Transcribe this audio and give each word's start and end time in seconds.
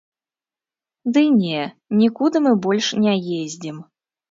Ды 1.17 1.23
не, 1.41 1.61
нікуды 2.01 2.37
мы 2.47 2.51
больш 2.67 2.91
не 3.07 3.15
ездзім. 3.39 3.77